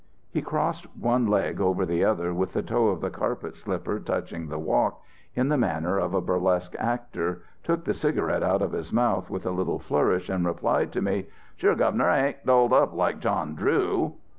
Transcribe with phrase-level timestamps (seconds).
[0.31, 4.47] "He crossed one leg over the other with the toe of the carpet slipper touching
[4.47, 5.03] the walk,
[5.35, 9.51] in the manner a burlesque actor, took the cigarette out of his mouth with a
[9.51, 14.15] little flourish, and replied to me: 'Sure, Governor, I ain't dolled up like John Drew.'